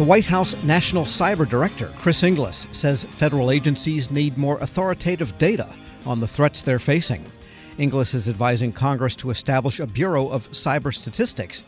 The 0.00 0.06
White 0.06 0.24
House 0.24 0.54
National 0.62 1.04
Cyber 1.04 1.46
Director, 1.46 1.92
Chris 1.98 2.22
Inglis, 2.22 2.66
says 2.72 3.04
federal 3.04 3.50
agencies 3.50 4.10
need 4.10 4.38
more 4.38 4.56
authoritative 4.60 5.36
data 5.36 5.68
on 6.06 6.20
the 6.20 6.26
threats 6.26 6.62
they're 6.62 6.78
facing. 6.78 7.22
Inglis 7.76 8.14
is 8.14 8.26
advising 8.26 8.72
Congress 8.72 9.14
to 9.16 9.28
establish 9.28 9.78
a 9.78 9.86
Bureau 9.86 10.30
of 10.30 10.50
Cyber 10.52 10.94
Statistics. 10.94 11.64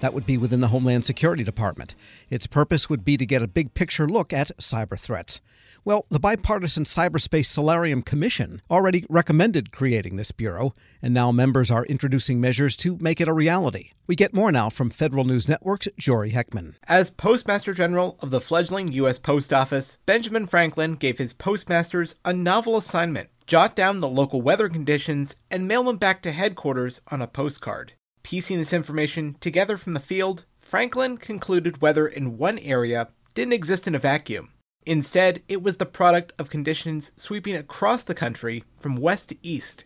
That 0.00 0.12
would 0.12 0.26
be 0.26 0.36
within 0.36 0.60
the 0.60 0.68
Homeland 0.68 1.04
Security 1.04 1.42
Department. 1.42 1.94
Its 2.28 2.46
purpose 2.46 2.90
would 2.90 3.04
be 3.04 3.16
to 3.16 3.24
get 3.24 3.42
a 3.42 3.48
big 3.48 3.72
picture 3.74 4.06
look 4.06 4.32
at 4.32 4.56
cyber 4.58 4.98
threats. 4.98 5.40
Well, 5.84 6.04
the 6.10 6.20
bipartisan 6.20 6.84
Cyberspace 6.84 7.46
Solarium 7.46 8.02
Commission 8.02 8.60
already 8.70 9.06
recommended 9.08 9.72
creating 9.72 10.16
this 10.16 10.32
bureau, 10.32 10.74
and 11.00 11.14
now 11.14 11.32
members 11.32 11.70
are 11.70 11.86
introducing 11.86 12.40
measures 12.40 12.76
to 12.78 12.98
make 13.00 13.20
it 13.20 13.28
a 13.28 13.32
reality. 13.32 13.92
We 14.06 14.16
get 14.16 14.34
more 14.34 14.52
now 14.52 14.68
from 14.68 14.90
Federal 14.90 15.24
News 15.24 15.48
Network's 15.48 15.88
Jory 15.96 16.32
Heckman. 16.32 16.74
As 16.86 17.10
Postmaster 17.10 17.72
General 17.72 18.18
of 18.20 18.30
the 18.30 18.40
fledgling 18.40 18.92
U.S. 18.92 19.18
Post 19.18 19.52
Office, 19.52 19.98
Benjamin 20.06 20.46
Franklin 20.46 20.94
gave 20.94 21.18
his 21.18 21.32
postmasters 21.32 22.16
a 22.24 22.32
novel 22.32 22.76
assignment 22.76 23.30
jot 23.46 23.76
down 23.76 24.00
the 24.00 24.08
local 24.08 24.42
weather 24.42 24.68
conditions 24.68 25.36
and 25.50 25.68
mail 25.68 25.84
them 25.84 25.96
back 25.96 26.20
to 26.22 26.32
headquarters 26.32 27.00
on 27.08 27.22
a 27.22 27.28
postcard. 27.28 27.92
Piecing 28.26 28.58
this 28.58 28.72
information 28.72 29.36
together 29.38 29.76
from 29.76 29.94
the 29.94 30.00
field, 30.00 30.46
Franklin 30.58 31.16
concluded 31.16 31.80
weather 31.80 32.08
in 32.08 32.36
one 32.36 32.58
area 32.58 33.06
didn't 33.34 33.52
exist 33.52 33.86
in 33.86 33.94
a 33.94 34.00
vacuum. 34.00 34.50
Instead, 34.84 35.44
it 35.46 35.62
was 35.62 35.76
the 35.76 35.86
product 35.86 36.32
of 36.36 36.50
conditions 36.50 37.12
sweeping 37.16 37.54
across 37.54 38.02
the 38.02 38.16
country 38.16 38.64
from 38.80 38.96
west 38.96 39.28
to 39.28 39.36
east. 39.44 39.84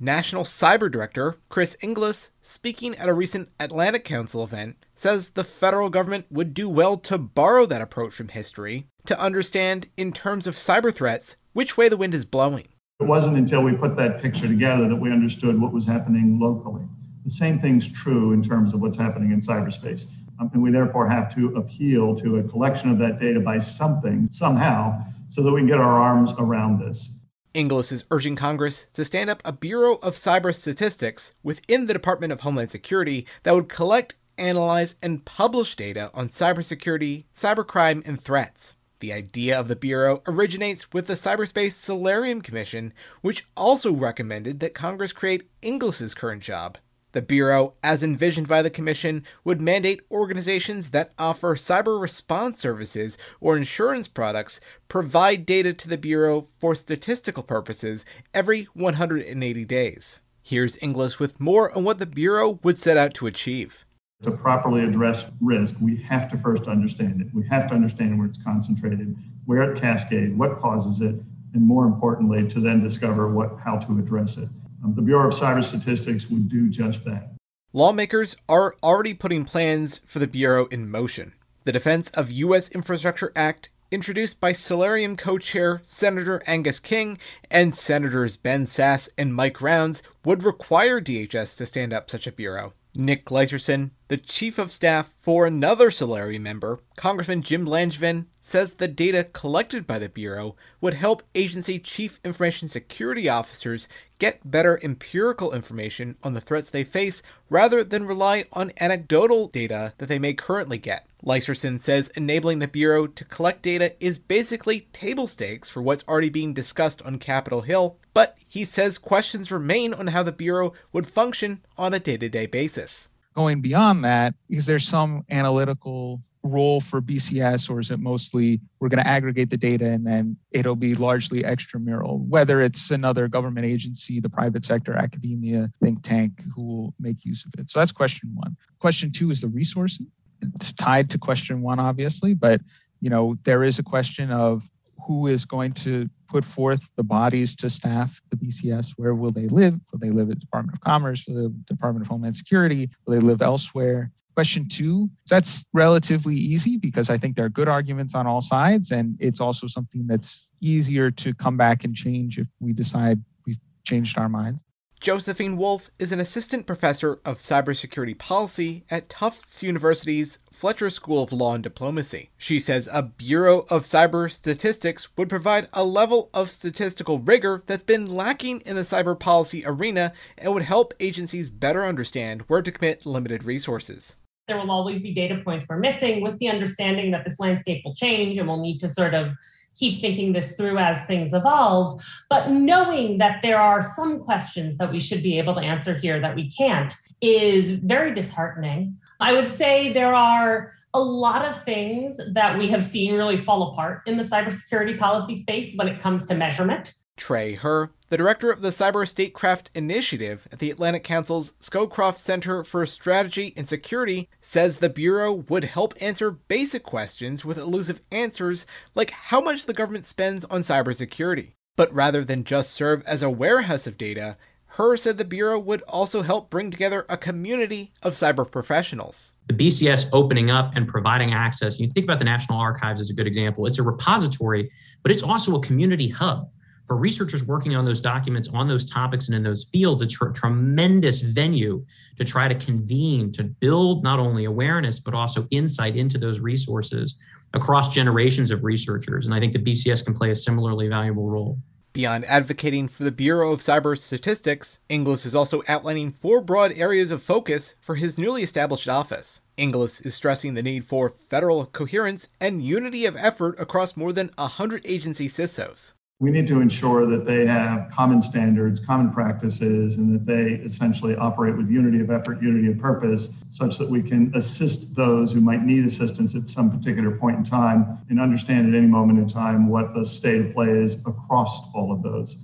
National 0.00 0.42
Cyber 0.42 0.90
Director 0.90 1.36
Chris 1.50 1.76
Inglis, 1.82 2.30
speaking 2.40 2.96
at 2.96 3.10
a 3.10 3.12
recent 3.12 3.50
Atlantic 3.60 4.04
Council 4.04 4.42
event, 4.42 4.76
says 4.94 5.32
the 5.32 5.44
federal 5.44 5.90
government 5.90 6.24
would 6.30 6.54
do 6.54 6.70
well 6.70 6.96
to 6.96 7.18
borrow 7.18 7.66
that 7.66 7.82
approach 7.82 8.14
from 8.14 8.28
history 8.28 8.86
to 9.04 9.20
understand, 9.20 9.90
in 9.98 10.12
terms 10.12 10.46
of 10.46 10.56
cyber 10.56 10.94
threats, 10.94 11.36
which 11.52 11.76
way 11.76 11.90
the 11.90 11.98
wind 11.98 12.14
is 12.14 12.24
blowing. 12.24 12.68
It 13.00 13.06
wasn't 13.06 13.36
until 13.36 13.62
we 13.62 13.74
put 13.74 13.96
that 13.96 14.22
picture 14.22 14.48
together 14.48 14.88
that 14.88 14.96
we 14.96 15.12
understood 15.12 15.60
what 15.60 15.74
was 15.74 15.84
happening 15.84 16.40
locally. 16.40 16.86
The 17.24 17.30
same 17.30 17.58
thing's 17.58 17.88
true 17.88 18.32
in 18.32 18.42
terms 18.42 18.74
of 18.74 18.80
what's 18.80 18.96
happening 18.96 19.32
in 19.32 19.40
cyberspace. 19.40 20.06
Um, 20.40 20.50
and 20.54 20.62
we 20.62 20.70
therefore 20.70 21.08
have 21.08 21.34
to 21.36 21.54
appeal 21.56 22.14
to 22.16 22.38
a 22.38 22.42
collection 22.42 22.90
of 22.90 22.98
that 22.98 23.20
data 23.20 23.38
by 23.38 23.58
something, 23.58 24.28
somehow, 24.30 25.04
so 25.28 25.42
that 25.42 25.52
we 25.52 25.60
can 25.60 25.68
get 25.68 25.78
our 25.78 26.00
arms 26.00 26.32
around 26.38 26.80
this. 26.80 27.10
Inglis 27.54 27.92
is 27.92 28.04
urging 28.10 28.34
Congress 28.34 28.86
to 28.94 29.04
stand 29.04 29.28
up 29.28 29.42
a 29.44 29.52
Bureau 29.52 29.96
of 29.96 30.14
Cyber 30.14 30.54
Statistics 30.54 31.34
within 31.42 31.86
the 31.86 31.92
Department 31.92 32.32
of 32.32 32.40
Homeland 32.40 32.70
Security 32.70 33.26
that 33.42 33.54
would 33.54 33.68
collect, 33.68 34.14
analyze, 34.38 34.94
and 35.02 35.24
publish 35.24 35.76
data 35.76 36.10
on 36.14 36.28
cybersecurity, 36.28 37.24
cybercrime, 37.34 38.06
and 38.06 38.20
threats. 38.20 38.76
The 39.00 39.12
idea 39.12 39.58
of 39.58 39.68
the 39.68 39.76
Bureau 39.76 40.22
originates 40.26 40.92
with 40.92 41.08
the 41.08 41.14
Cyberspace 41.14 41.72
Solarium 41.72 42.40
Commission, 42.40 42.94
which 43.20 43.44
also 43.56 43.92
recommended 43.92 44.60
that 44.60 44.74
Congress 44.74 45.12
create 45.12 45.50
Inglis's 45.60 46.14
current 46.14 46.42
job, 46.42 46.78
the 47.12 47.22
Bureau, 47.22 47.74
as 47.82 48.02
envisioned 48.02 48.48
by 48.48 48.62
the 48.62 48.70
Commission, 48.70 49.24
would 49.44 49.60
mandate 49.60 50.00
organizations 50.10 50.90
that 50.90 51.12
offer 51.18 51.54
cyber 51.54 52.00
response 52.00 52.58
services 52.58 53.16
or 53.40 53.56
insurance 53.56 54.08
products 54.08 54.60
provide 54.88 55.46
data 55.46 55.72
to 55.72 55.88
the 55.88 55.98
Bureau 55.98 56.48
for 56.58 56.74
statistical 56.74 57.42
purposes 57.42 58.04
every 58.34 58.64
180 58.74 59.64
days. 59.64 60.20
Here's 60.42 60.76
Inglis 60.82 61.18
with 61.18 61.38
more 61.38 61.70
on 61.76 61.84
what 61.84 61.98
the 61.98 62.06
Bureau 62.06 62.58
would 62.62 62.78
set 62.78 62.96
out 62.96 63.14
to 63.14 63.26
achieve. 63.26 63.84
To 64.22 64.30
properly 64.30 64.84
address 64.84 65.24
risk, 65.40 65.76
we 65.80 65.96
have 66.02 66.30
to 66.30 66.38
first 66.38 66.68
understand 66.68 67.20
it. 67.20 67.28
We 67.34 67.46
have 67.48 67.68
to 67.68 67.74
understand 67.74 68.18
where 68.18 68.26
it's 68.26 68.42
concentrated, 68.42 69.16
where 69.46 69.72
it 69.72 69.80
cascades, 69.80 70.34
what 70.34 70.60
causes 70.60 71.00
it, 71.00 71.16
and 71.54 71.62
more 71.62 71.86
importantly, 71.86 72.48
to 72.48 72.60
then 72.60 72.82
discover 72.82 73.28
what, 73.28 73.58
how 73.62 73.78
to 73.78 73.98
address 73.98 74.36
it. 74.36 74.48
Um, 74.84 74.94
the 74.94 75.02
Bureau 75.02 75.28
of 75.28 75.34
Cyber 75.34 75.62
Statistics 75.62 76.28
would 76.28 76.48
do 76.48 76.68
just 76.68 77.04
that. 77.04 77.32
Lawmakers 77.72 78.36
are 78.48 78.74
already 78.82 79.14
putting 79.14 79.44
plans 79.44 80.00
for 80.06 80.18
the 80.18 80.26
Bureau 80.26 80.66
in 80.66 80.90
motion. 80.90 81.32
The 81.64 81.72
Defense 81.72 82.10
of 82.10 82.30
U.S. 82.30 82.68
Infrastructure 82.70 83.32
Act, 83.36 83.70
introduced 83.90 84.40
by 84.40 84.52
Solarium 84.52 85.16
co 85.16 85.38
chair 85.38 85.80
Senator 85.84 86.42
Angus 86.46 86.80
King 86.80 87.18
and 87.50 87.74
Senators 87.74 88.36
Ben 88.36 88.64
Sasse 88.64 89.08
and 89.16 89.34
Mike 89.34 89.62
Rounds, 89.62 90.02
would 90.24 90.42
require 90.42 91.00
DHS 91.00 91.56
to 91.58 91.66
stand 91.66 91.92
up 91.92 92.10
such 92.10 92.26
a 92.26 92.32
bureau. 92.32 92.74
Nick 92.94 93.24
Gleiserson, 93.24 93.92
the 94.12 94.18
chief 94.18 94.58
of 94.58 94.70
staff 94.70 95.10
for 95.16 95.46
another 95.46 95.90
Solarium 95.90 96.42
member, 96.42 96.80
Congressman 96.96 97.40
Jim 97.40 97.64
Langevin, 97.64 98.26
says 98.40 98.74
the 98.74 98.86
data 98.86 99.24
collected 99.24 99.86
by 99.86 99.98
the 99.98 100.10
Bureau 100.10 100.54
would 100.82 100.92
help 100.92 101.22
agency 101.34 101.78
chief 101.78 102.20
information 102.22 102.68
security 102.68 103.26
officers 103.26 103.88
get 104.18 104.50
better 104.50 104.78
empirical 104.82 105.54
information 105.54 106.18
on 106.22 106.34
the 106.34 106.42
threats 106.42 106.68
they 106.68 106.84
face 106.84 107.22
rather 107.48 107.82
than 107.82 108.04
rely 108.04 108.44
on 108.52 108.70
anecdotal 108.80 109.48
data 109.48 109.94
that 109.96 110.10
they 110.10 110.18
may 110.18 110.34
currently 110.34 110.76
get. 110.76 111.06
Gleiserson 111.24 111.80
says 111.80 112.10
enabling 112.10 112.58
the 112.58 112.68
Bureau 112.68 113.06
to 113.06 113.24
collect 113.24 113.62
data 113.62 113.94
is 113.98 114.18
basically 114.18 114.88
table 114.92 115.26
stakes 115.26 115.70
for 115.70 115.80
what's 115.80 116.04
already 116.06 116.28
being 116.28 116.52
discussed 116.52 117.00
on 117.00 117.18
Capitol 117.18 117.62
Hill, 117.62 117.96
but 118.12 118.36
he 118.46 118.66
says 118.66 118.98
questions 118.98 119.50
remain 119.50 119.94
on 119.94 120.08
how 120.08 120.22
the 120.22 120.32
Bureau 120.32 120.74
would 120.92 121.06
function 121.06 121.62
on 121.78 121.94
a 121.94 121.98
day 121.98 122.18
to 122.18 122.28
day 122.28 122.44
basis. 122.44 123.08
Going 123.34 123.60
beyond 123.60 124.04
that, 124.04 124.34
is 124.48 124.66
there 124.66 124.78
some 124.78 125.24
analytical 125.30 126.20
role 126.42 126.80
for 126.80 127.00
BCS, 127.00 127.70
or 127.70 127.78
is 127.80 127.90
it 127.90 128.00
mostly 128.00 128.60
we're 128.80 128.88
going 128.88 129.02
to 129.02 129.08
aggregate 129.08 129.48
the 129.48 129.56
data 129.56 129.86
and 129.86 130.06
then 130.06 130.36
it'll 130.50 130.76
be 130.76 130.94
largely 130.94 131.42
extramural? 131.42 132.26
Whether 132.26 132.60
it's 132.60 132.90
another 132.90 133.28
government 133.28 133.66
agency, 133.66 134.20
the 134.20 134.28
private 134.28 134.64
sector, 134.64 134.94
academia, 134.94 135.70
think 135.80 136.02
tank 136.02 136.42
who 136.54 136.62
will 136.64 136.94
make 136.98 137.24
use 137.24 137.44
of 137.46 137.54
it. 137.58 137.70
So 137.70 137.78
that's 137.78 137.92
question 137.92 138.32
one. 138.34 138.56
Question 138.80 139.12
two 139.12 139.30
is 139.30 139.40
the 139.40 139.46
resourcing. 139.46 140.06
It's 140.54 140.72
tied 140.72 141.10
to 141.10 141.18
question 141.18 141.62
one, 141.62 141.78
obviously, 141.78 142.34
but 142.34 142.60
you 143.00 143.10
know 143.10 143.36
there 143.44 143.64
is 143.64 143.78
a 143.78 143.82
question 143.82 144.30
of 144.30 144.68
who 145.06 145.26
is 145.26 145.44
going 145.44 145.72
to 145.72 146.08
put 146.28 146.44
forth 146.44 146.88
the 146.96 147.02
bodies 147.02 147.54
to 147.56 147.68
staff 147.68 148.20
the 148.30 148.36
BCS? 148.36 148.92
Where 148.96 149.14
will 149.14 149.30
they 149.30 149.48
live? 149.48 149.78
Will 149.92 149.98
they 149.98 150.10
live 150.10 150.30
at 150.30 150.36
the 150.36 150.40
Department 150.40 150.76
of 150.76 150.80
Commerce? 150.80 151.26
Will 151.26 151.34
they 151.34 151.40
live 151.42 151.52
at 151.52 151.66
Department 151.66 152.06
of 152.06 152.10
Homeland 152.10 152.36
Security? 152.36 152.90
Will 153.06 153.14
they 153.18 153.26
live 153.26 153.42
elsewhere? 153.42 154.10
Question 154.34 154.66
two, 154.66 155.10
that's 155.28 155.66
relatively 155.74 156.34
easy 156.34 156.78
because 156.78 157.10
I 157.10 157.18
think 157.18 157.36
there 157.36 157.44
are 157.44 157.50
good 157.50 157.68
arguments 157.68 158.14
on 158.14 158.26
all 158.26 158.40
sides. 158.40 158.90
And 158.90 159.16
it's 159.20 159.40
also 159.40 159.66
something 159.66 160.06
that's 160.06 160.48
easier 160.60 161.10
to 161.10 161.34
come 161.34 161.58
back 161.58 161.84
and 161.84 161.94
change 161.94 162.38
if 162.38 162.48
we 162.60 162.72
decide 162.72 163.22
we've 163.46 163.58
changed 163.84 164.16
our 164.16 164.30
minds. 164.30 164.62
Josephine 165.02 165.56
Wolff 165.56 165.90
is 165.98 166.12
an 166.12 166.20
assistant 166.20 166.64
professor 166.64 167.18
of 167.24 167.40
cybersecurity 167.40 168.16
policy 168.16 168.84
at 168.88 169.08
Tufts 169.08 169.60
University's 169.60 170.38
Fletcher 170.52 170.90
School 170.90 171.24
of 171.24 171.32
Law 171.32 171.54
and 171.54 171.64
Diplomacy. 171.64 172.30
She 172.38 172.60
says 172.60 172.88
a 172.92 173.02
Bureau 173.02 173.66
of 173.68 173.82
Cyber 173.82 174.30
Statistics 174.30 175.08
would 175.16 175.28
provide 175.28 175.66
a 175.72 175.84
level 175.84 176.30
of 176.32 176.52
statistical 176.52 177.18
rigor 177.18 177.64
that's 177.66 177.82
been 177.82 178.14
lacking 178.14 178.60
in 178.60 178.76
the 178.76 178.82
cyber 178.82 179.18
policy 179.18 179.64
arena 179.66 180.12
and 180.38 180.54
would 180.54 180.62
help 180.62 180.94
agencies 181.00 181.50
better 181.50 181.84
understand 181.84 182.42
where 182.42 182.62
to 182.62 182.70
commit 182.70 183.04
limited 183.04 183.42
resources 183.42 184.14
there 184.48 184.58
will 184.58 184.72
always 184.72 185.00
be 185.00 185.14
data 185.14 185.40
points 185.44 185.64
we're 185.68 185.78
missing 185.78 186.20
with 186.20 186.36
the 186.38 186.48
understanding 186.48 187.12
that 187.12 187.24
this 187.24 187.38
landscape 187.38 187.80
will 187.84 187.94
change 187.94 188.36
and 188.36 188.48
we'll 188.48 188.60
need 188.60 188.78
to 188.78 188.88
sort 188.88 189.14
of 189.14 189.32
keep 189.76 190.00
thinking 190.00 190.32
this 190.32 190.56
through 190.56 190.78
as 190.78 191.04
things 191.06 191.32
evolve. 191.32 192.02
But 192.28 192.50
knowing 192.50 193.18
that 193.18 193.40
there 193.42 193.60
are 193.60 193.82
some 193.82 194.20
questions 194.20 194.78
that 194.78 194.92
we 194.92 195.00
should 195.00 195.22
be 195.22 195.38
able 195.38 195.54
to 195.54 195.60
answer 195.60 195.94
here 195.94 196.20
that 196.20 196.34
we 196.34 196.50
can't 196.50 196.92
is 197.20 197.72
very 197.72 198.14
disheartening. 198.14 198.96
I 199.20 199.32
would 199.32 199.48
say 199.48 199.92
there 199.92 200.14
are 200.14 200.72
a 200.94 201.00
lot 201.00 201.44
of 201.44 201.64
things 201.64 202.18
that 202.32 202.58
we 202.58 202.68
have 202.68 202.84
seen 202.84 203.14
really 203.14 203.38
fall 203.38 203.72
apart 203.72 204.02
in 204.06 204.16
the 204.16 204.24
cybersecurity 204.24 204.98
policy 204.98 205.40
space 205.40 205.74
when 205.76 205.88
it 205.88 206.00
comes 206.00 206.26
to 206.26 206.34
measurement. 206.34 206.92
Trey 207.16 207.54
Herr, 207.54 207.90
the 208.08 208.16
director 208.16 208.50
of 208.50 208.62
the 208.62 208.70
Cyber 208.70 209.06
Statecraft 209.06 209.70
Initiative 209.74 210.48
at 210.50 210.58
the 210.58 210.70
Atlantic 210.70 211.04
Council's 211.04 211.52
Scowcroft 211.60 212.18
Center 212.18 212.64
for 212.64 212.84
Strategy 212.86 213.52
and 213.56 213.68
Security, 213.68 214.28
says 214.40 214.78
the 214.78 214.88
Bureau 214.88 215.32
would 215.32 215.64
help 215.64 215.94
answer 216.00 216.30
basic 216.30 216.82
questions 216.82 217.44
with 217.44 217.58
elusive 217.58 218.00
answers 218.10 218.66
like 218.94 219.10
how 219.10 219.40
much 219.40 219.66
the 219.66 219.74
government 219.74 220.06
spends 220.06 220.44
on 220.46 220.62
cybersecurity. 220.62 221.52
But 221.76 221.92
rather 221.94 222.24
than 222.24 222.44
just 222.44 222.72
serve 222.72 223.02
as 223.06 223.22
a 223.22 223.30
warehouse 223.30 223.86
of 223.86 223.98
data, 223.98 224.36
Herr 224.76 224.96
said 224.96 225.18
the 225.18 225.24
Bureau 225.24 225.58
would 225.58 225.82
also 225.82 226.22
help 226.22 226.48
bring 226.48 226.70
together 226.70 227.04
a 227.08 227.18
community 227.18 227.92
of 228.02 228.14
cyber 228.14 228.50
professionals. 228.50 229.34
The 229.48 229.54
BCS 229.54 230.08
opening 230.14 230.50
up 230.50 230.72
and 230.74 230.88
providing 230.88 231.34
access, 231.34 231.78
you 231.78 231.88
think 231.88 232.04
about 232.04 232.18
the 232.18 232.24
National 232.24 232.58
Archives 232.58 233.00
as 233.00 233.10
a 233.10 233.14
good 233.14 233.26
example. 233.26 233.66
It's 233.66 233.78
a 233.78 233.82
repository, 233.82 234.70
but 235.02 235.12
it's 235.12 235.22
also 235.22 235.56
a 235.56 235.60
community 235.60 236.08
hub 236.08 236.48
for 236.84 236.96
researchers 236.96 237.44
working 237.44 237.76
on 237.76 237.84
those 237.84 238.00
documents 238.00 238.48
on 238.48 238.68
those 238.68 238.84
topics 238.84 239.28
and 239.28 239.34
in 239.34 239.42
those 239.42 239.64
fields, 239.64 240.02
it's 240.02 240.20
a 240.20 240.32
tremendous 240.32 241.20
venue 241.20 241.84
to 242.16 242.24
try 242.24 242.48
to 242.48 242.54
convene, 242.54 243.32
to 243.32 243.44
build 243.44 244.02
not 244.02 244.18
only 244.18 244.44
awareness, 244.44 244.98
but 244.98 245.14
also 245.14 245.46
insight 245.50 245.96
into 245.96 246.18
those 246.18 246.40
resources 246.40 247.16
across 247.54 247.92
generations 247.92 248.50
of 248.50 248.64
researchers. 248.64 249.26
And 249.26 249.34
I 249.34 249.40
think 249.40 249.52
the 249.52 249.58
BCS 249.58 250.04
can 250.04 250.14
play 250.14 250.30
a 250.30 250.36
similarly 250.36 250.88
valuable 250.88 251.28
role. 251.28 251.58
Beyond 251.92 252.24
advocating 252.24 252.88
for 252.88 253.04
the 253.04 253.12
Bureau 253.12 253.52
of 253.52 253.60
Cyber 253.60 253.98
Statistics, 253.98 254.80
Inglis 254.88 255.26
is 255.26 255.34
also 255.34 255.62
outlining 255.68 256.10
four 256.10 256.40
broad 256.40 256.72
areas 256.72 257.10
of 257.10 257.22
focus 257.22 257.74
for 257.80 257.96
his 257.96 258.16
newly 258.16 258.42
established 258.42 258.88
office. 258.88 259.42
Inglis 259.58 260.00
is 260.00 260.14
stressing 260.14 260.54
the 260.54 260.62
need 260.62 260.86
for 260.86 261.10
federal 261.10 261.66
coherence 261.66 262.30
and 262.40 262.62
unity 262.62 263.04
of 263.04 263.14
effort 263.16 263.60
across 263.60 263.94
more 263.94 264.12
than 264.12 264.30
100 264.36 264.80
agency 264.86 265.28
CISOs 265.28 265.92
we 266.22 266.30
need 266.30 266.46
to 266.46 266.60
ensure 266.60 267.04
that 267.04 267.26
they 267.26 267.44
have 267.44 267.90
common 267.90 268.22
standards, 268.22 268.78
common 268.78 269.12
practices, 269.12 269.96
and 269.96 270.14
that 270.14 270.24
they 270.24 270.62
essentially 270.64 271.16
operate 271.16 271.56
with 271.56 271.68
unity 271.68 271.98
of 271.98 272.12
effort, 272.12 272.40
unity 272.40 272.68
of 272.68 272.78
purpose, 272.78 273.30
such 273.48 273.76
that 273.76 273.90
we 273.90 274.00
can 274.00 274.30
assist 274.36 274.94
those 274.94 275.32
who 275.32 275.40
might 275.40 275.64
need 275.64 275.84
assistance 275.84 276.36
at 276.36 276.48
some 276.48 276.70
particular 276.70 277.10
point 277.10 277.38
in 277.38 277.42
time 277.42 277.98
and 278.08 278.20
understand 278.20 278.72
at 278.72 278.78
any 278.78 278.86
moment 278.86 279.18
in 279.18 279.26
time 279.26 279.68
what 279.68 279.94
the 279.94 280.06
state 280.06 280.46
of 280.46 280.54
play 280.54 280.68
is 280.68 280.94
across 281.06 281.60
all 281.74 281.90
of 281.90 282.04
those. 282.04 282.36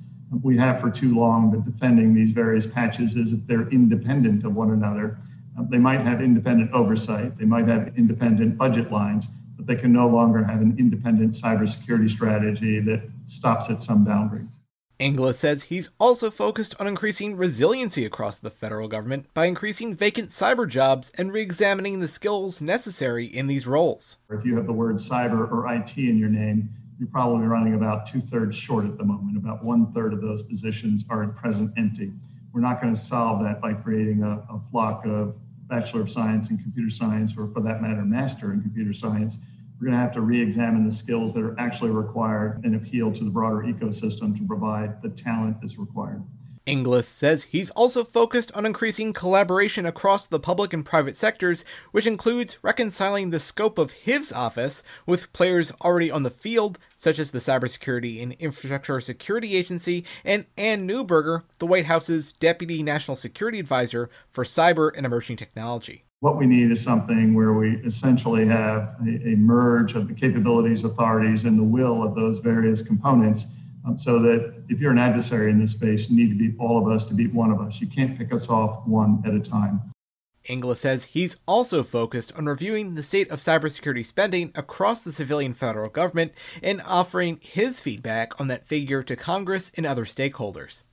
We 0.42 0.56
have 0.56 0.80
for 0.80 0.90
too 0.90 1.14
long 1.14 1.52
been 1.52 1.62
defending 1.62 2.12
these 2.12 2.32
various 2.32 2.66
patches 2.66 3.16
as 3.16 3.32
if 3.32 3.46
they're 3.46 3.68
independent 3.68 4.42
of 4.42 4.56
one 4.56 4.72
another. 4.72 5.18
Um, 5.56 5.68
they 5.70 5.78
might 5.78 6.00
have 6.00 6.20
independent 6.20 6.72
oversight, 6.72 7.38
they 7.38 7.44
might 7.44 7.68
have 7.68 7.96
independent 7.96 8.58
budget 8.58 8.90
lines, 8.90 9.26
but 9.56 9.68
they 9.68 9.76
can 9.76 9.92
no 9.92 10.08
longer 10.08 10.42
have 10.42 10.62
an 10.62 10.74
independent 10.80 11.32
cybersecurity 11.32 12.10
strategy 12.10 12.80
that 12.80 13.02
stops 13.30 13.70
at 13.70 13.80
some 13.80 14.04
boundary. 14.04 14.46
Inglis 14.98 15.38
says 15.38 15.64
he's 15.64 15.90
also 16.00 16.28
focused 16.28 16.74
on 16.80 16.88
increasing 16.88 17.36
resiliency 17.36 18.04
across 18.04 18.40
the 18.40 18.50
federal 18.50 18.88
government 18.88 19.32
by 19.32 19.46
increasing 19.46 19.94
vacant 19.94 20.30
cyber 20.30 20.68
jobs 20.68 21.12
and 21.14 21.32
re 21.32 21.40
examining 21.40 22.00
the 22.00 22.08
skills 22.08 22.60
necessary 22.60 23.24
in 23.24 23.46
these 23.46 23.66
roles. 23.66 24.18
If 24.30 24.44
you 24.44 24.56
have 24.56 24.66
the 24.66 24.72
word 24.72 24.96
cyber 24.96 25.50
or 25.52 25.72
IT 25.72 25.96
in 25.96 26.18
your 26.18 26.28
name, 26.28 26.68
you're 26.98 27.08
probably 27.08 27.46
running 27.46 27.74
about 27.74 28.08
two 28.08 28.20
thirds 28.20 28.56
short 28.56 28.86
at 28.86 28.98
the 28.98 29.04
moment. 29.04 29.36
About 29.36 29.64
one 29.64 29.92
third 29.92 30.12
of 30.12 30.20
those 30.20 30.42
positions 30.42 31.04
are 31.10 31.22
at 31.22 31.36
present 31.36 31.72
empty. 31.76 32.12
We're 32.52 32.60
not 32.60 32.82
going 32.82 32.92
to 32.92 33.00
solve 33.00 33.44
that 33.44 33.60
by 33.60 33.74
creating 33.74 34.24
a, 34.24 34.42
a 34.52 34.60
flock 34.72 35.06
of 35.06 35.36
Bachelor 35.68 36.00
of 36.00 36.10
Science 36.10 36.50
in 36.50 36.58
Computer 36.58 36.90
Science, 36.90 37.34
or 37.38 37.46
for 37.48 37.60
that 37.60 37.82
matter, 37.82 38.02
Master 38.02 38.52
in 38.52 38.62
Computer 38.62 38.92
Science 38.92 39.36
we're 39.80 39.86
going 39.86 39.96
to 39.96 40.02
have 40.02 40.12
to 40.14 40.20
re-examine 40.20 40.84
the 40.84 40.92
skills 40.92 41.32
that 41.34 41.42
are 41.42 41.58
actually 41.58 41.90
required 41.90 42.64
and 42.64 42.74
appeal 42.74 43.12
to 43.12 43.24
the 43.24 43.30
broader 43.30 43.62
ecosystem 43.62 44.36
to 44.36 44.44
provide 44.46 45.00
the 45.02 45.08
talent 45.10 45.60
that's 45.60 45.78
required. 45.78 46.22
Inglis 46.66 47.08
says 47.08 47.44
he's 47.44 47.70
also 47.70 48.04
focused 48.04 48.54
on 48.54 48.66
increasing 48.66 49.14
collaboration 49.14 49.86
across 49.86 50.26
the 50.26 50.38
public 50.38 50.74
and 50.74 50.84
private 50.84 51.16
sectors, 51.16 51.64
which 51.92 52.06
includes 52.06 52.58
reconciling 52.60 53.30
the 53.30 53.40
scope 53.40 53.78
of 53.78 53.92
his 53.92 54.32
office 54.32 54.82
with 55.06 55.32
players 55.32 55.72
already 55.80 56.10
on 56.10 56.24
the 56.24 56.30
field, 56.30 56.78
such 56.94 57.18
as 57.18 57.30
the 57.30 57.38
Cybersecurity 57.38 58.22
and 58.22 58.32
Infrastructure 58.34 59.00
Security 59.00 59.56
Agency, 59.56 60.04
and 60.24 60.44
Anne 60.58 60.86
Neuberger, 60.86 61.44
the 61.58 61.66
White 61.66 61.86
House's 61.86 62.32
Deputy 62.32 62.82
National 62.82 63.16
Security 63.16 63.60
Advisor 63.60 64.10
for 64.28 64.44
Cyber 64.44 64.94
and 64.94 65.06
Emerging 65.06 65.38
Technology. 65.38 66.04
What 66.20 66.36
we 66.36 66.46
need 66.46 66.72
is 66.72 66.82
something 66.82 67.32
where 67.34 67.52
we 67.52 67.76
essentially 67.84 68.44
have 68.46 68.96
a, 69.06 69.28
a 69.28 69.36
merge 69.36 69.94
of 69.94 70.08
the 70.08 70.14
capabilities, 70.14 70.82
authorities, 70.82 71.44
and 71.44 71.56
the 71.56 71.62
will 71.62 72.02
of 72.02 72.16
those 72.16 72.40
various 72.40 72.82
components 72.82 73.46
um, 73.86 73.96
so 73.96 74.18
that 74.22 74.64
if 74.68 74.80
you're 74.80 74.90
an 74.90 74.98
adversary 74.98 75.50
in 75.50 75.60
this 75.60 75.70
space, 75.72 76.10
you 76.10 76.16
need 76.16 76.30
to 76.30 76.34
beat 76.34 76.58
all 76.58 76.76
of 76.76 76.92
us 76.92 77.04
to 77.06 77.14
beat 77.14 77.32
one 77.32 77.52
of 77.52 77.60
us. 77.60 77.80
You 77.80 77.86
can't 77.86 78.18
pick 78.18 78.32
us 78.32 78.48
off 78.48 78.84
one 78.86 79.22
at 79.24 79.32
a 79.32 79.40
time. 79.40 79.80
Inglis 80.48 80.80
says 80.80 81.04
he's 81.04 81.36
also 81.46 81.82
focused 81.82 82.32
on 82.36 82.46
reviewing 82.46 82.94
the 82.94 83.02
state 83.02 83.30
of 83.30 83.40
cybersecurity 83.40 84.04
spending 84.04 84.50
across 84.54 85.04
the 85.04 85.12
civilian 85.12 85.52
federal 85.52 85.90
government 85.90 86.32
and 86.62 86.80
offering 86.86 87.38
his 87.42 87.80
feedback 87.80 88.40
on 88.40 88.48
that 88.48 88.66
figure 88.66 89.02
to 89.02 89.14
Congress 89.14 89.70
and 89.76 89.84
other 89.84 90.04
stakeholders. 90.04 90.84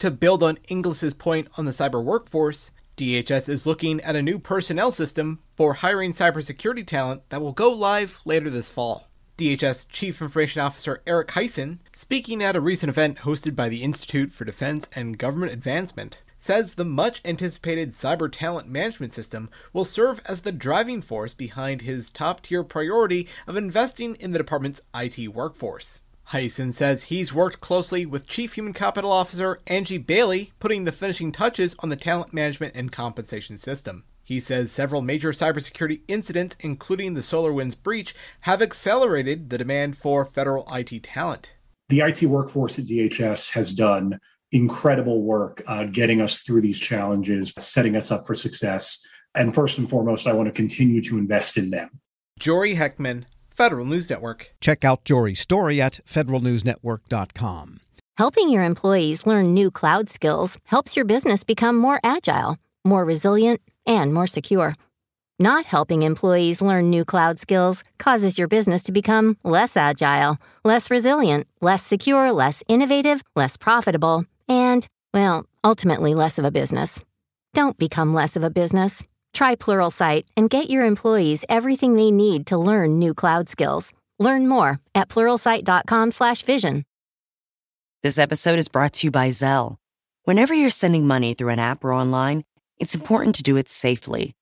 To 0.00 0.10
build 0.10 0.42
on 0.42 0.58
Inglis's 0.68 1.14
point 1.14 1.48
on 1.56 1.64
the 1.64 1.72
cyber 1.72 2.02
workforce, 2.02 2.72
DHS 2.98 3.48
is 3.48 3.64
looking 3.64 4.00
at 4.00 4.16
a 4.16 4.22
new 4.22 4.40
personnel 4.40 4.90
system 4.90 5.38
for 5.54 5.74
hiring 5.74 6.10
cybersecurity 6.10 6.84
talent 6.84 7.22
that 7.28 7.40
will 7.40 7.52
go 7.52 7.70
live 7.70 8.20
later 8.24 8.50
this 8.50 8.70
fall. 8.70 9.06
DHS 9.36 9.86
Chief 9.88 10.20
Information 10.20 10.62
Officer 10.62 11.00
Eric 11.06 11.28
Hysen, 11.28 11.78
speaking 11.92 12.42
at 12.42 12.56
a 12.56 12.60
recent 12.60 12.90
event 12.90 13.18
hosted 13.18 13.54
by 13.54 13.68
the 13.68 13.84
Institute 13.84 14.32
for 14.32 14.44
Defense 14.44 14.88
and 14.96 15.16
Government 15.16 15.52
Advancement, 15.52 16.24
says 16.40 16.74
the 16.74 16.84
much 16.84 17.20
anticipated 17.24 17.90
cyber 17.90 18.28
talent 18.28 18.68
management 18.68 19.12
system 19.12 19.48
will 19.72 19.84
serve 19.84 20.20
as 20.26 20.42
the 20.42 20.50
driving 20.50 21.00
force 21.00 21.34
behind 21.34 21.82
his 21.82 22.10
top 22.10 22.40
tier 22.42 22.64
priority 22.64 23.28
of 23.46 23.56
investing 23.56 24.16
in 24.16 24.32
the 24.32 24.38
department's 24.38 24.82
IT 24.92 25.28
workforce. 25.28 26.00
Hysen 26.32 26.74
says 26.74 27.04
he's 27.04 27.32
worked 27.32 27.60
closely 27.60 28.04
with 28.04 28.28
Chief 28.28 28.52
Human 28.52 28.74
Capital 28.74 29.10
Officer 29.10 29.60
Angie 29.66 29.96
Bailey, 29.96 30.52
putting 30.60 30.84
the 30.84 30.92
finishing 30.92 31.32
touches 31.32 31.74
on 31.78 31.88
the 31.88 31.96
talent 31.96 32.34
management 32.34 32.74
and 32.74 32.92
compensation 32.92 33.56
system. 33.56 34.04
He 34.24 34.38
says 34.38 34.70
several 34.70 35.00
major 35.00 35.32
cybersecurity 35.32 36.02
incidents, 36.06 36.54
including 36.60 37.14
the 37.14 37.22
SolarWinds 37.22 37.82
breach, 37.82 38.14
have 38.42 38.60
accelerated 38.60 39.48
the 39.48 39.56
demand 39.56 39.96
for 39.96 40.26
federal 40.26 40.68
IT 40.70 41.02
talent. 41.02 41.54
The 41.88 42.00
IT 42.00 42.22
workforce 42.24 42.78
at 42.78 42.84
DHS 42.84 43.52
has 43.52 43.72
done 43.72 44.20
incredible 44.52 45.22
work 45.22 45.62
uh, 45.66 45.84
getting 45.84 46.20
us 46.20 46.42
through 46.42 46.60
these 46.60 46.78
challenges, 46.78 47.54
setting 47.56 47.96
us 47.96 48.10
up 48.10 48.26
for 48.26 48.34
success. 48.34 49.02
And 49.34 49.54
first 49.54 49.78
and 49.78 49.88
foremost, 49.88 50.26
I 50.26 50.34
want 50.34 50.48
to 50.48 50.52
continue 50.52 51.00
to 51.04 51.16
invest 51.16 51.56
in 51.56 51.70
them. 51.70 51.88
Jory 52.38 52.74
Heckman, 52.74 53.24
Federal 53.58 53.84
News 53.84 54.08
Network. 54.08 54.54
Check 54.60 54.84
out 54.84 55.04
Jory's 55.04 55.40
story 55.40 55.80
at 55.80 55.98
federalnewsnetwork.com. 56.06 57.80
Helping 58.16 58.50
your 58.50 58.62
employees 58.62 59.26
learn 59.26 59.52
new 59.52 59.68
cloud 59.68 60.08
skills 60.08 60.58
helps 60.62 60.94
your 60.94 61.04
business 61.04 61.42
become 61.42 61.76
more 61.76 61.98
agile, 62.04 62.58
more 62.84 63.04
resilient, 63.04 63.60
and 63.84 64.14
more 64.14 64.28
secure. 64.28 64.76
Not 65.40 65.64
helping 65.64 66.02
employees 66.02 66.62
learn 66.62 66.88
new 66.88 67.04
cloud 67.04 67.40
skills 67.40 67.82
causes 67.98 68.38
your 68.38 68.46
business 68.46 68.84
to 68.84 68.92
become 68.92 69.36
less 69.42 69.76
agile, 69.76 70.38
less 70.64 70.88
resilient, 70.88 71.48
less 71.60 71.82
secure, 71.82 72.30
less 72.30 72.62
innovative, 72.68 73.24
less 73.34 73.56
profitable, 73.56 74.24
and, 74.46 74.86
well, 75.12 75.46
ultimately 75.64 76.14
less 76.14 76.38
of 76.38 76.44
a 76.44 76.52
business. 76.52 77.00
Don't 77.54 77.76
become 77.76 78.14
less 78.14 78.36
of 78.36 78.44
a 78.44 78.50
business. 78.50 79.02
Try 79.38 79.54
Pluralsight 79.54 80.24
and 80.36 80.50
get 80.50 80.68
your 80.68 80.84
employees 80.84 81.44
everything 81.48 81.94
they 81.94 82.10
need 82.10 82.44
to 82.48 82.58
learn 82.58 82.98
new 82.98 83.14
cloud 83.14 83.48
skills. 83.48 83.92
Learn 84.18 84.48
more 84.48 84.80
at 84.96 85.08
pluralsight.com/vision. 85.08 86.84
This 88.02 88.18
episode 88.18 88.58
is 88.58 88.68
brought 88.68 88.94
to 88.94 89.06
you 89.06 89.12
by 89.12 89.28
Zelle. 89.28 89.76
Whenever 90.24 90.52
you're 90.52 90.70
sending 90.70 91.06
money 91.06 91.34
through 91.34 91.50
an 91.50 91.60
app 91.60 91.84
or 91.84 91.92
online, 91.92 92.42
it's 92.80 92.96
important 92.96 93.36
to 93.36 93.44
do 93.44 93.56
it 93.56 93.70
safely. 93.70 94.34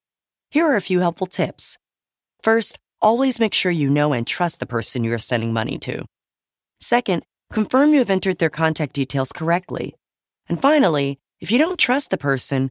Here 0.50 0.64
are 0.64 0.76
a 0.76 0.88
few 0.88 1.00
helpful 1.00 1.26
tips. 1.26 1.76
First, 2.40 2.78
always 3.02 3.38
make 3.38 3.52
sure 3.52 3.70
you 3.70 3.90
know 3.90 4.14
and 4.14 4.26
trust 4.26 4.60
the 4.60 4.72
person 4.76 5.04
you 5.04 5.12
are 5.12 5.18
sending 5.18 5.52
money 5.52 5.76
to. 5.80 6.06
Second, 6.80 7.22
confirm 7.52 7.92
you 7.92 7.98
have 7.98 8.08
entered 8.08 8.38
their 8.38 8.48
contact 8.48 8.94
details 8.94 9.30
correctly. 9.30 9.94
And 10.48 10.58
finally, 10.58 11.18
if 11.38 11.52
you 11.52 11.58
don't 11.58 11.78
trust 11.78 12.08
the 12.08 12.16
person, 12.16 12.70